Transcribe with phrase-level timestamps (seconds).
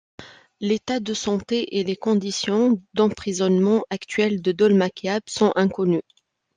[0.61, 6.01] L’état de santé et les conditions d’emprisonnement actuels de Dolma Kyab sont inconnus.